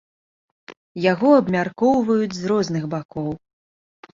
Яго 1.11 1.29
абмяркоўваюць 1.41 2.33
з 2.39 2.43
розных 2.53 2.83
бакоў. 2.95 3.29